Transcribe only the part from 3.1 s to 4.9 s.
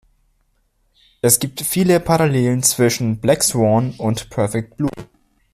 „Black Swan“ und „Perfect Blue“.